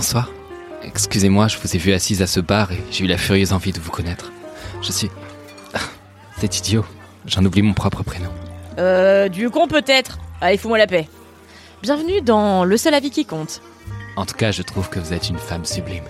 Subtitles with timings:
[0.00, 0.30] Bonsoir.
[0.82, 3.70] Excusez-moi, je vous ai vu assise à ce bar et j'ai eu la furieuse envie
[3.70, 4.32] de vous connaître.
[4.80, 5.10] Je suis...
[5.74, 5.80] Ah,
[6.38, 6.86] C'est idiot.
[7.26, 8.30] J'en oublie mon propre prénom.
[8.78, 10.18] Euh, du con peut-être.
[10.40, 11.06] Allez, fous-moi la paix.
[11.82, 13.60] Bienvenue dans Le seul avis qui compte.
[14.16, 16.04] En tout cas, je trouve que vous êtes une femme sublime.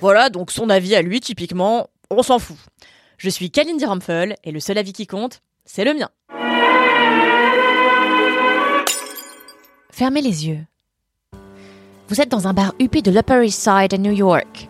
[0.00, 2.56] Voilà, donc son avis à lui, typiquement, on s'en fout.
[3.18, 6.10] Je suis Kalindi Rumpel et le seul avis qui compte, c'est le mien.
[9.90, 10.64] Fermez les yeux.
[12.12, 14.68] Vous êtes dans un bar huppé de l'Upper East Side à New York.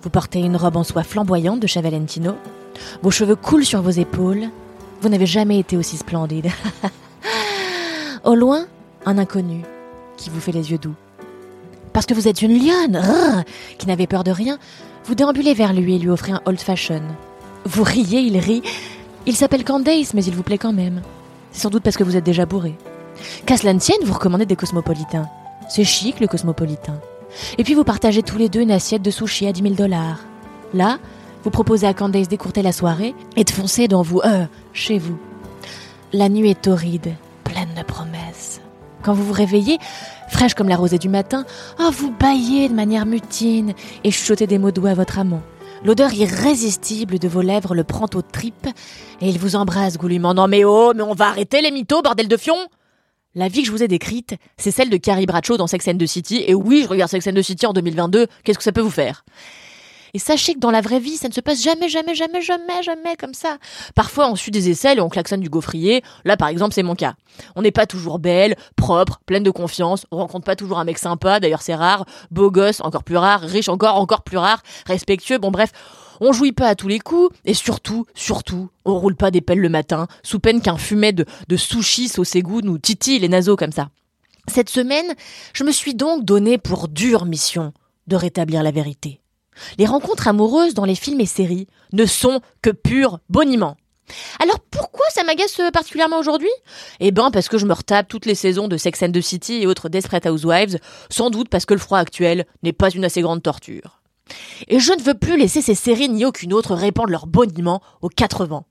[0.00, 2.36] Vous portez une robe en soie flamboyante de chez Valentino.
[3.02, 4.44] Vos cheveux coulent sur vos épaules.
[5.00, 6.52] Vous n'avez jamais été aussi splendide.
[8.24, 8.66] Au loin,
[9.06, 9.62] un inconnu
[10.16, 10.94] qui vous fait les yeux doux.
[11.92, 13.42] Parce que vous êtes une lionne rrr,
[13.76, 14.58] qui n'avait peur de rien,
[15.06, 17.02] vous déambulez vers lui et lui offrez un old fashion.
[17.64, 18.62] Vous riez, il rit.
[19.26, 21.02] Il s'appelle Candace, mais il vous plaît quand même.
[21.50, 22.76] C'est sans doute parce que vous êtes déjà bourré.
[23.46, 25.28] Qu'à cela ne tienne, vous recommandez des cosmopolitains.
[25.74, 27.00] C'est chic, le cosmopolitain.
[27.56, 30.18] Et puis vous partagez tous les deux une assiette de sushi à 10 000 dollars.
[30.74, 30.98] Là,
[31.44, 35.16] vous proposez à Candace d'écourter la soirée et de foncer dans vous, euh, chez vous.
[36.12, 38.60] La nuit est torride, pleine de promesses.
[39.02, 39.78] Quand vous vous réveillez,
[40.28, 41.46] fraîche comme la rosée du matin,
[41.78, 43.72] ah, vous baillez de manière mutine
[44.04, 45.40] et chuchotez des mots doux à votre amant.
[45.86, 48.68] L'odeur irrésistible de vos lèvres le prend aux tripes
[49.22, 50.34] et il vous embrasse goulûment.
[50.34, 52.58] Non mais oh, mais on va arrêter les mythos, bordel de fion
[53.34, 55.96] La vie que je vous ai décrite, c'est celle de Carrie Bradshaw dans Sex and
[55.96, 56.44] the City.
[56.46, 58.26] Et oui, je regarde Sex and the City en 2022.
[58.44, 59.24] Qu'est-ce que ça peut vous faire?
[60.14, 62.82] Et sachez que dans la vraie vie, ça ne se passe jamais, jamais, jamais, jamais,
[62.82, 63.56] jamais comme ça.
[63.94, 66.02] Parfois, on suit des aisselles et on klaxonne du gaufrier.
[66.26, 67.14] Là, par exemple, c'est mon cas.
[67.56, 70.04] On n'est pas toujours belle, propre, pleine de confiance.
[70.10, 71.40] On rencontre pas toujours un mec sympa.
[71.40, 72.04] D'ailleurs, c'est rare.
[72.30, 73.40] Beau gosse, encore plus rare.
[73.40, 74.62] Riche, encore, encore plus rare.
[74.86, 75.38] Respectueux.
[75.38, 75.72] Bon, bref.
[76.24, 77.36] On jouit pas à tous les coups.
[77.44, 81.26] Et surtout, surtout, on roule pas des pelles le matin, sous peine qu'un fumet de,
[81.48, 83.90] de sushi saucé goût nous titille les naseaux comme ça.
[84.46, 85.14] Cette semaine,
[85.52, 87.72] je me suis donc donné pour dure mission
[88.06, 89.20] de rétablir la vérité.
[89.78, 93.76] Les rencontres amoureuses dans les films et séries ne sont que pur boniment.
[94.38, 96.50] Alors pourquoi ça m'agace particulièrement aujourd'hui?
[97.00, 99.54] Eh ben parce que je me retape toutes les saisons de Sex and the City
[99.62, 100.78] et autres Desperate Housewives,
[101.10, 104.01] sans doute parce que le froid actuel n'est pas une assez grande torture.
[104.68, 108.08] Et je ne veux plus laisser ces séries ni aucune autre répandre leur boniment aux
[108.08, 108.66] quatre vents.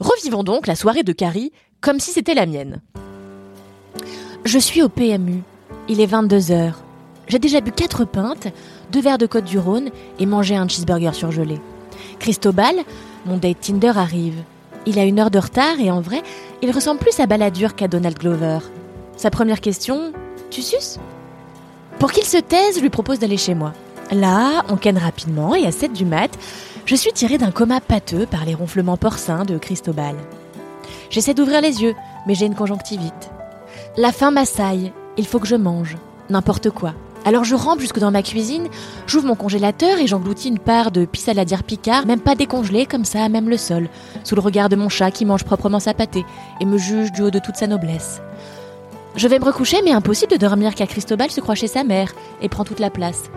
[0.00, 2.80] Revivons donc la soirée de Carrie comme si c'était la mienne.
[4.44, 5.42] Je suis au PMU.
[5.88, 6.82] Il est 22 heures.
[7.28, 8.48] J'ai déjà bu quatre pintes,
[8.92, 11.60] deux verres de Côte du Rhône et mangé un cheeseburger surgelé.
[12.18, 12.76] Cristobal,
[13.26, 14.42] mon date Tinder arrive.
[14.86, 16.22] Il a une heure de retard et en vrai,
[16.62, 18.58] il ressemble plus à Balladur qu'à Donald Glover.
[19.16, 20.12] Sa première question
[20.50, 20.98] Tu suces
[21.98, 23.72] Pour qu'il se taise, je lui propose d'aller chez moi.
[24.10, 26.30] Là, on ken rapidement et à 7 du mat,
[26.84, 30.14] je suis tirée d'un coma pâteux par les ronflements porcins de Cristobal.
[31.10, 31.94] J'essaie d'ouvrir les yeux,
[32.26, 33.30] mais j'ai une conjonctivite.
[33.96, 35.96] La faim m'assaille, il faut que je mange,
[36.28, 36.92] n'importe quoi.
[37.24, 38.68] Alors je rampe jusque dans ma cuisine,
[39.06, 43.30] j'ouvre mon congélateur et j'engloutis une part de pissaladière picard, même pas décongelée, comme ça,
[43.30, 43.88] même le sol,
[44.24, 46.26] sous le regard de mon chat qui mange proprement sa pâtée
[46.60, 48.20] et me juge du haut de toute sa noblesse.
[49.16, 52.12] Je vais me recoucher, mais impossible de dormir car Cristobal se croit chez sa mère
[52.42, 53.30] et prend toute la place.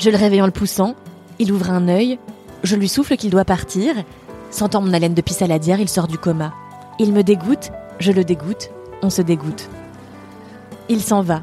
[0.00, 0.94] Je le réveille en le poussant,
[1.38, 2.18] il ouvre un œil,
[2.62, 3.94] je lui souffle qu'il doit partir.
[4.50, 6.54] Sentant mon haleine de pissaladière, il sort du coma.
[6.98, 8.70] Il me dégoûte, je le dégoûte,
[9.02, 9.68] on se dégoûte.
[10.88, 11.42] Il s'en va.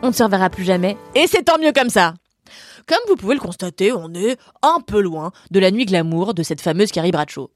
[0.00, 2.14] On ne se reverra plus jamais, et c'est tant mieux comme ça.
[2.86, 6.42] Comme vous pouvez le constater, on est un peu loin de la nuit glamour de
[6.42, 7.50] cette fameuse Carrie Bradshaw.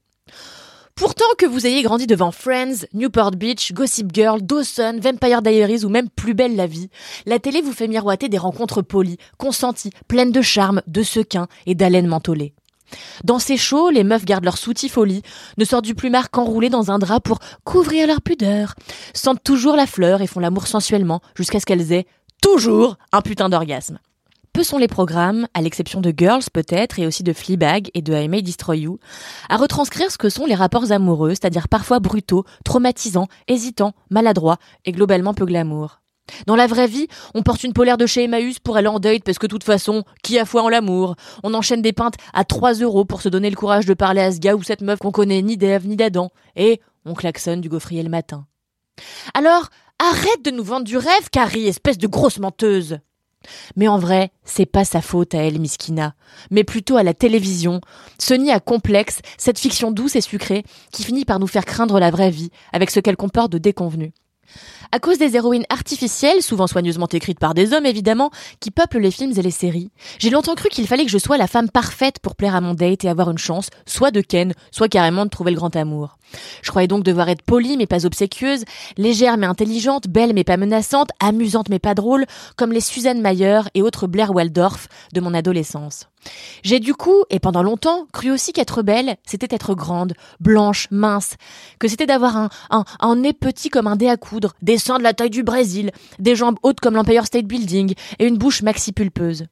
[0.97, 5.89] Pourtant que vous ayez grandi devant Friends, Newport Beach, Gossip Girl, Dawson, Vampire Diaries ou
[5.89, 6.89] même Plus belle la vie,
[7.25, 11.75] la télé vous fait miroiter des rencontres polies, consenties, pleines de charme, de sequins et
[11.75, 12.53] d'haleine mentholée.
[13.25, 15.21] Dans ces shows, les meufs gardent leur soutif lit,
[15.57, 18.73] ne sortent du plumard qu'enroulés dans un drap pour couvrir leur pudeur,
[19.13, 22.07] sentent toujours la fleur et font l'amour sensuellement jusqu'à ce qu'elles aient
[22.41, 23.99] toujours un putain d'orgasme.
[24.55, 28.13] Peu sont les programmes, à l'exception de Girls peut-être, et aussi de Fleabag et de
[28.13, 28.99] I May Destroy You,
[29.49, 34.55] à retranscrire ce que sont les rapports amoureux, c'est-à-dire parfois brutaux, traumatisants, hésitants, maladroits
[34.85, 35.99] et globalement peu glamour.
[36.47, 39.25] Dans la vraie vie, on porte une polaire de chez Emmaüs pour aller en date
[39.25, 41.17] parce que de toute façon, qui a foi en l'amour?
[41.43, 44.31] On enchaîne des pintes à 3 euros pour se donner le courage de parler à
[44.31, 46.29] ce gars ou cette meuf qu'on connaît ni d'Ève ni d'Adam.
[46.55, 48.45] Et on klaxonne du gaufrier le matin.
[49.33, 49.67] Alors,
[49.99, 52.99] arrête de nous vendre du rêve, Carrie, espèce de grosse menteuse.
[53.75, 56.15] Mais en vrai, c'est pas sa faute à elle, Miskina,
[56.51, 57.81] mais plutôt à la télévision,
[58.19, 61.99] ce nid à complexe, cette fiction douce et sucrée qui finit par nous faire craindre
[61.99, 64.13] la vraie vie avec ce qu'elle comporte de déconvenu.
[64.91, 69.11] À cause des héroïnes artificielles, souvent soigneusement écrites par des hommes évidemment, qui peuplent les
[69.11, 72.19] films et les séries, j'ai longtemps cru qu'il fallait que je sois la femme parfaite
[72.19, 75.29] pour plaire à mon date et avoir une chance, soit de ken, soit carrément de
[75.29, 76.17] trouver le grand amour.
[76.61, 78.65] Je croyais donc devoir être polie mais pas obséquieuse,
[78.97, 82.25] légère mais intelligente, belle mais pas menaçante, amusante mais pas drôle,
[82.55, 86.07] comme les Suzanne Mayer et autres Blair Waldorf de mon adolescence.
[86.63, 91.35] J'ai du coup, et pendant longtemps, cru aussi qu'être belle, c'était être grande, blanche, mince,
[91.79, 95.13] que c'était d'avoir un, nez petit comme un dé à coudre, des seins de la
[95.13, 99.45] taille du Brésil, des jambes hautes comme l'Empire State Building et une bouche maxi pulpeuse.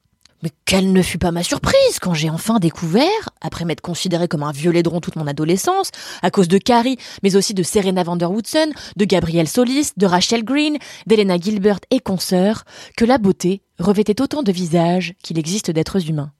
[0.44, 4.42] Mais quelle ne fut pas ma surprise quand j'ai enfin découvert, après m'être considérée comme
[4.42, 5.90] un vieux laidron toute mon adolescence,
[6.20, 10.04] à cause de Carrie, mais aussi de Serena van der Woodson, de Gabrielle Solis, de
[10.04, 10.76] Rachel Green,
[11.06, 16.30] d'Elena Gilbert et consoeurs, que la beauté revêtait autant de visages qu'il existe d'êtres humains.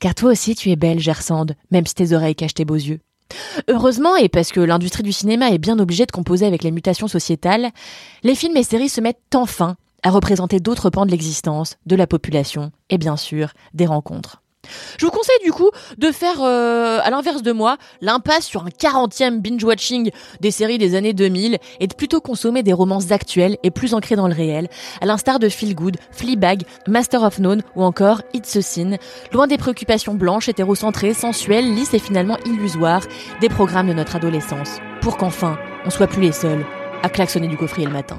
[0.00, 3.00] Car toi aussi tu es belle, Gersande, même si tes oreilles cachent tes beaux yeux.
[3.68, 7.08] Heureusement, et parce que l'industrie du cinéma est bien obligée de composer avec les mutations
[7.08, 7.70] sociétales,
[8.22, 12.06] les films et séries se mettent enfin à représenter d'autres pans de l'existence, de la
[12.06, 14.42] population, et bien sûr, des rencontres.
[14.98, 18.68] Je vous conseille du coup de faire, euh, à l'inverse de moi, l'impasse sur un
[18.68, 20.10] 40e binge-watching
[20.40, 24.16] des séries des années 2000 et de plutôt consommer des romances actuelles et plus ancrées
[24.16, 24.68] dans le réel,
[25.00, 28.96] à l'instar de Feel Good, Fleabag, Master of None ou encore It's a Sin,
[29.32, 33.02] loin des préoccupations blanches, hétérocentrées, sensuelles, lisses et finalement illusoires
[33.40, 36.64] des programmes de notre adolescence, pour qu'enfin, on soit plus les seuls
[37.02, 38.18] à klaxonner du coffrier le matin.